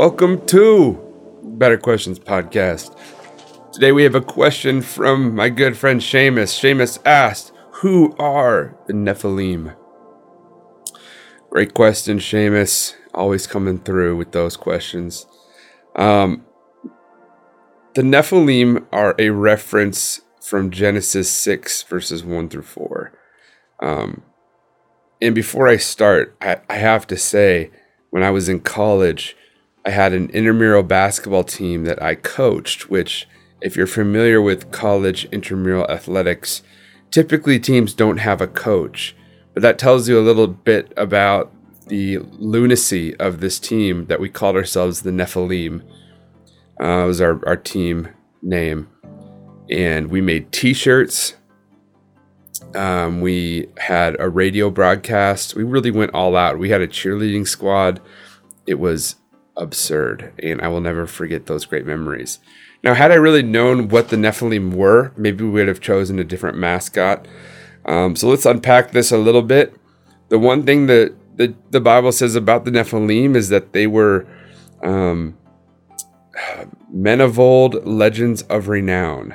[0.00, 0.98] Welcome to
[1.42, 2.98] Better Questions Podcast.
[3.70, 6.58] Today we have a question from my good friend Seamus.
[6.58, 7.52] Seamus asked,
[7.82, 9.76] Who are the Nephilim?
[11.50, 12.94] Great question, Seamus.
[13.12, 15.26] Always coming through with those questions.
[15.94, 16.46] Um,
[17.92, 23.12] the Nephilim are a reference from Genesis 6, verses 1 through 4.
[23.80, 24.22] Um,
[25.20, 27.70] and before I start, I, I have to say,
[28.08, 29.36] when I was in college,
[29.84, 33.26] I had an intramural basketball team that I coached, which,
[33.60, 36.62] if you're familiar with college intramural athletics,
[37.10, 39.16] typically teams don't have a coach.
[39.54, 41.52] But that tells you a little bit about
[41.88, 45.82] the lunacy of this team that we called ourselves the Nephilim.
[46.80, 48.08] Uh, was our, our team
[48.42, 48.88] name.
[49.70, 51.34] And we made t shirts.
[52.74, 55.54] Um, we had a radio broadcast.
[55.54, 56.58] We really went all out.
[56.58, 58.00] We had a cheerleading squad.
[58.66, 59.16] It was
[59.60, 62.38] absurd, and I will never forget those great memories.
[62.82, 66.24] Now, had I really known what the Nephilim were, maybe we would have chosen a
[66.24, 67.28] different mascot.
[67.84, 69.76] Um, so let's unpack this a little bit.
[70.30, 74.26] The one thing that the, the Bible says about the Nephilim is that they were
[74.82, 75.36] um,
[76.90, 79.34] men of old, legends of renown.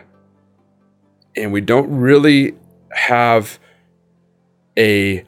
[1.36, 2.56] And we don't really
[2.92, 3.59] have
[4.78, 5.26] a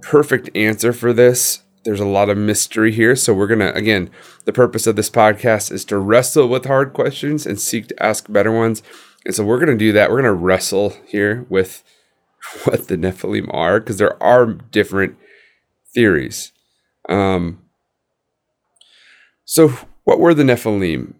[0.00, 1.62] perfect answer for this.
[1.84, 3.16] There's a lot of mystery here.
[3.16, 4.10] So, we're going to, again,
[4.44, 8.30] the purpose of this podcast is to wrestle with hard questions and seek to ask
[8.30, 8.82] better ones.
[9.24, 10.10] And so, we're going to do that.
[10.10, 11.82] We're going to wrestle here with
[12.64, 15.16] what the Nephilim are because there are different
[15.94, 16.52] theories.
[17.08, 17.62] Um,
[19.44, 19.68] so,
[20.04, 21.14] what were the Nephilim?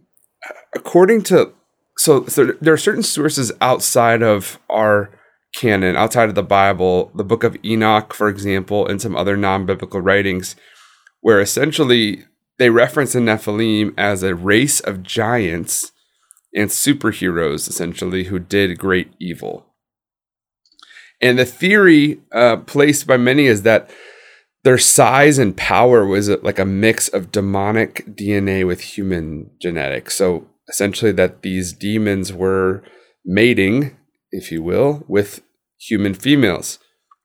[0.74, 1.52] According to
[1.98, 5.10] so, so there are certain sources outside of our
[5.54, 9.66] canon, outside of the Bible, the book of Enoch, for example, and some other non
[9.66, 10.56] biblical writings,
[11.20, 12.24] where essentially
[12.58, 15.92] they reference the Nephilim as a race of giants
[16.54, 19.66] and superheroes, essentially, who did great evil.
[21.20, 23.90] And the theory uh, placed by many is that
[24.64, 30.16] their size and power was like a mix of demonic DNA with human genetics.
[30.16, 32.82] So essentially, that these demons were
[33.24, 33.96] mating,
[34.32, 35.42] if you will, with
[35.78, 36.78] human females.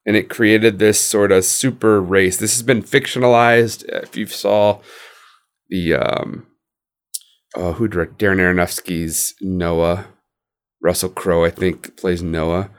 [0.05, 2.37] And it created this sort of super race.
[2.37, 3.83] This has been fictionalized.
[4.03, 4.79] If you saw
[5.69, 6.47] the um,
[7.55, 10.07] oh, who directed Darren Aronofsky's Noah,
[10.81, 12.69] Russell Crowe, I think, plays Noah.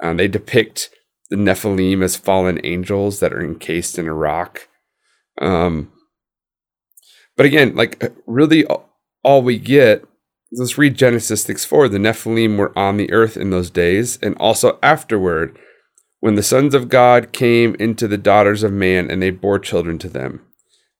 [0.00, 0.90] Um, they depict
[1.30, 4.68] the Nephilim as fallen angels that are encased in a rock.
[5.40, 5.92] Um,
[7.36, 8.64] but again, like really,
[9.22, 10.04] all we get.
[10.56, 11.88] Let's read Genesis 6 4.
[11.88, 15.58] The Nephilim were on the earth in those days, and also afterward,
[16.20, 19.98] when the sons of God came into the daughters of man, and they bore children
[19.98, 20.40] to them.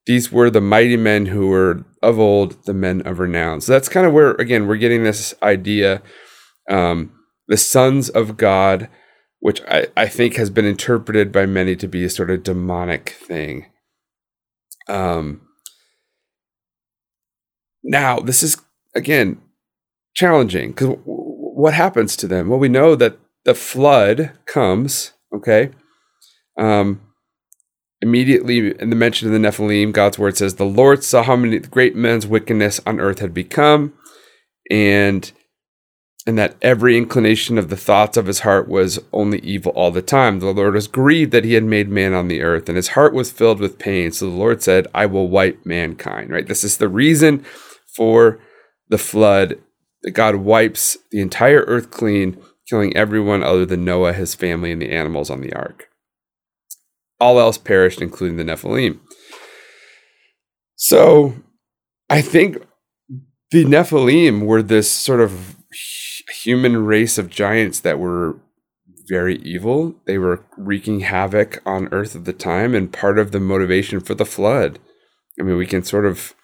[0.06, 3.60] These were the mighty men who were of old, the men of renown.
[3.60, 6.02] So that's kind of where, again, we're getting this idea.
[6.68, 7.12] Um,
[7.48, 8.88] the sons of God
[9.44, 13.10] which I, I think has been interpreted by many to be a sort of demonic
[13.10, 13.66] thing.
[14.88, 15.42] Um,
[17.82, 18.56] now, this is,
[18.94, 19.40] again,
[20.14, 22.48] challenging because w- what happens to them?
[22.48, 25.70] Well, we know that the flood comes, okay?
[26.58, 27.00] Um,
[28.00, 31.58] immediately in the mention of the Nephilim, God's word says, The Lord saw how many
[31.58, 33.94] great men's wickedness on earth had become,
[34.70, 35.30] and
[36.26, 40.00] and that every inclination of the thoughts of his heart was only evil all the
[40.00, 40.40] time.
[40.40, 43.12] The Lord was grieved that he had made man on the earth, and his heart
[43.12, 44.10] was filled with pain.
[44.10, 46.46] So the Lord said, I will wipe mankind, right?
[46.46, 47.44] This is the reason
[47.94, 48.40] for
[48.88, 49.58] the flood.
[50.02, 52.36] That God wipes the entire earth clean,
[52.68, 55.88] killing everyone other than Noah, his family, and the animals on the ark.
[57.18, 59.00] All else perished, including the Nephilim.
[60.76, 61.36] So
[62.10, 62.58] I think
[63.50, 65.56] the Nephilim were this sort of
[66.42, 68.38] human race of giants that were
[69.08, 69.94] very evil.
[70.06, 74.14] They were wreaking havoc on Earth at the time, and part of the motivation for
[74.14, 74.78] the flood.
[75.40, 76.34] I mean, we can sort of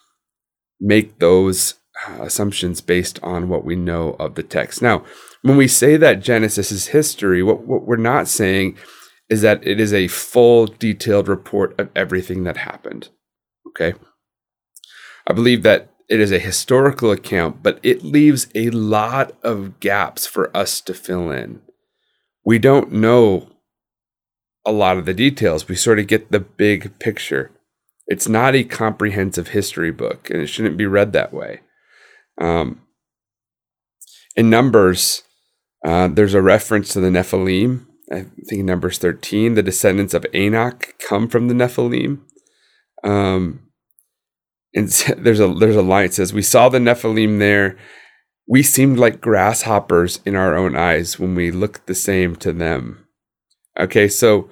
[0.81, 1.75] make those
[2.09, 4.81] Uh, assumptions based on what we know of the text.
[4.81, 5.05] Now,
[5.43, 8.79] when we say that Genesis is history, what, what we're not saying
[9.29, 13.11] is that it is a full, detailed report of everything that happened.
[13.69, 13.93] Okay.
[15.27, 20.27] I believe that it is a historical account, but it leaves a lot of gaps
[20.27, 21.61] for us to fill in.
[22.47, 23.51] We don't know
[24.65, 25.69] a lot of the details.
[25.69, 27.51] We sort of get the big picture.
[28.07, 31.61] It's not a comprehensive history book, and it shouldn't be read that way.
[32.41, 32.81] Um,
[34.37, 35.23] in Numbers,
[35.85, 37.87] uh, there's a reference to the Nephilim.
[38.13, 42.21] I think in Numbers 13, the descendants of Enoch come from the Nephilim.
[43.05, 43.71] Um,
[44.75, 44.89] and
[45.19, 47.79] there's a there's a line that says, "We saw the Nephilim there.
[48.47, 53.07] We seemed like grasshoppers in our own eyes when we looked the same to them."
[53.79, 54.51] Okay, so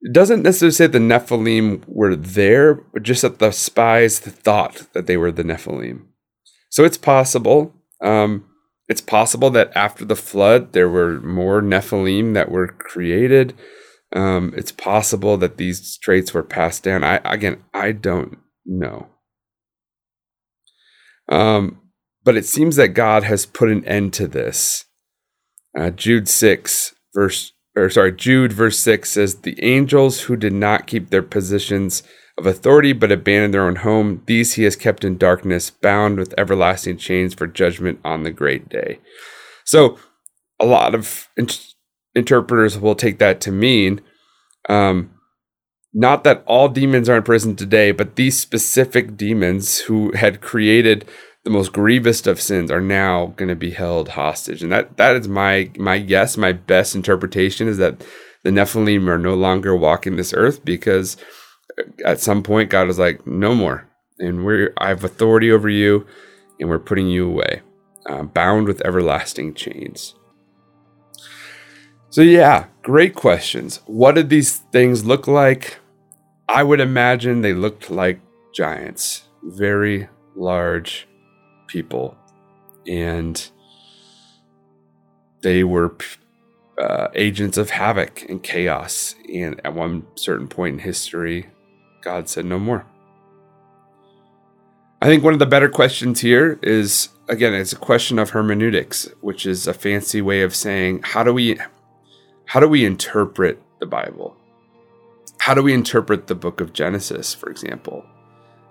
[0.00, 5.06] it doesn't necessarily say the Nephilim were there, but just that the spies thought that
[5.06, 6.06] they were the Nephilim.
[6.74, 7.72] So it's possible.
[8.00, 8.46] Um,
[8.88, 13.54] it's possible that after the flood, there were more Nephilim that were created.
[14.12, 17.04] Um, it's possible that these traits were passed down.
[17.04, 19.06] I again, I don't know.
[21.28, 21.80] Um,
[22.24, 24.84] but it seems that God has put an end to this.
[25.78, 30.86] Uh, Jude six verse, or sorry, Jude verse six says, "The angels who did not
[30.86, 32.02] keep their positions."
[32.36, 34.22] of authority but abandoned their own home.
[34.26, 38.68] These he has kept in darkness, bound with everlasting chains for judgment on the great
[38.68, 38.98] day.
[39.64, 39.98] So,
[40.60, 41.48] a lot of in-
[42.14, 44.00] interpreters will take that to mean
[44.68, 45.10] um,
[45.92, 51.04] not that all demons are in prison today, but these specific demons who had created
[51.44, 54.62] the most grievous of sins are now going to be held hostage.
[54.62, 58.04] And that that is my my guess, my best interpretation is that
[58.42, 61.16] the Nephilim are no longer walking this earth because
[62.04, 63.88] at some point God is like, no more.
[64.18, 66.06] And we're I have authority over you,
[66.58, 67.62] and we're putting you away,
[68.06, 70.14] uh, bound with everlasting chains.
[72.08, 73.80] So yeah, great questions.
[73.86, 75.78] What did these things look like?
[76.48, 78.20] I would imagine they looked like
[78.54, 81.08] giants, very large
[81.66, 82.16] people,
[82.86, 83.50] and
[85.42, 85.96] they were
[86.78, 89.14] uh, agents of havoc and chaos.
[89.32, 91.48] And at one certain point in history,
[92.02, 92.86] God said no more.
[95.00, 99.08] I think one of the better questions here is again, it's a question of hermeneutics,
[99.20, 101.58] which is a fancy way of saying how do we
[102.46, 104.36] how do we interpret the Bible?
[105.38, 108.04] How do we interpret the book of Genesis, for example,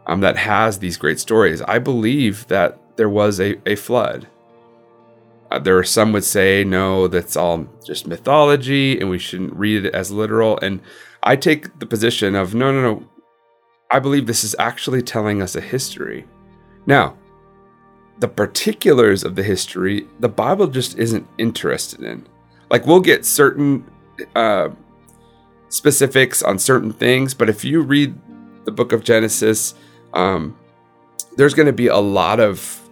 [0.07, 1.61] um, that has these great stories?
[1.61, 4.27] I believe that there was a, a flood.
[5.51, 9.85] Uh, there are some would say no, that's all just mythology, and we shouldn't read
[9.85, 10.59] it as literal.
[10.61, 10.81] And
[11.21, 13.07] I take the position of no, no, no.
[13.91, 16.25] I believe this is actually telling us a history.
[16.87, 17.15] Now,
[18.19, 22.27] the particulars of the history, the Bible just isn't interested in.
[22.69, 23.89] Like, we'll get certain
[24.35, 24.69] uh,
[25.69, 28.15] specifics on certain things, but if you read
[28.65, 29.75] the book of Genesis,
[30.13, 30.57] um,
[31.35, 32.82] there's going to be a lot of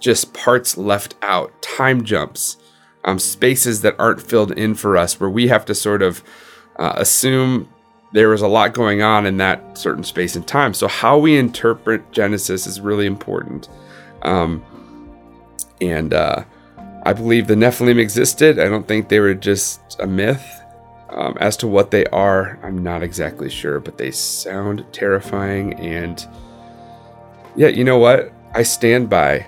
[0.00, 2.56] just parts left out, time jumps,
[3.04, 6.22] um, spaces that aren't filled in for us, where we have to sort of
[6.78, 7.68] uh, assume
[8.12, 10.72] there was a lot going on in that certain space and time.
[10.74, 13.68] So how we interpret Genesis is really important.
[14.22, 14.64] Um,
[15.80, 16.44] and uh,
[17.04, 18.58] I believe the Nephilim existed.
[18.58, 20.44] I don't think they were just a myth.
[21.10, 25.72] Um, as to what they are, I'm not exactly sure, but they sound terrifying.
[25.74, 26.26] And
[27.56, 28.30] yeah, you know what?
[28.52, 29.46] I stand by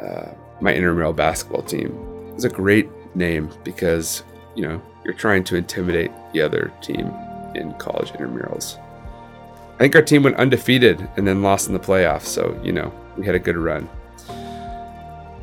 [0.00, 1.96] uh, my intramural basketball team.
[2.34, 4.22] It's a great name because,
[4.54, 7.06] you know, you're trying to intimidate the other team
[7.54, 8.78] in college intramurals.
[9.76, 12.92] I think our team went undefeated and then lost in the playoffs, so you know
[13.16, 13.88] we had a good run.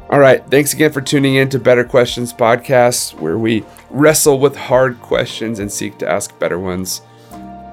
[0.10, 4.56] All right, thanks again for tuning in to Better Questions podcast, where we wrestle with
[4.56, 7.02] hard questions and seek to ask better ones.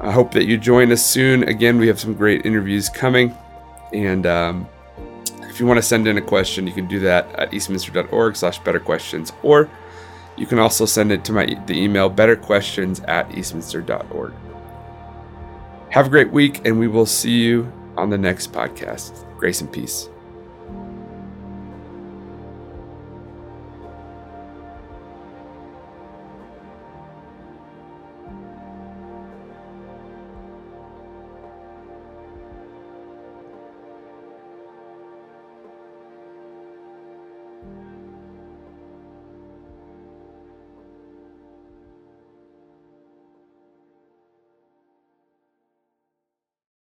[0.01, 1.45] I hope that you join us soon.
[1.45, 3.35] Again, we have some great interviews coming,
[3.93, 4.69] and um,
[5.61, 8.81] if you want to send in a question, you can do that at eastminster.org/slash better
[8.81, 9.69] questions, or
[10.39, 14.33] you can also send it to my the email betterquestions at eastminster.org.
[15.91, 19.27] Have a great week, and we will see you on the next podcast.
[19.37, 20.09] Grace and peace.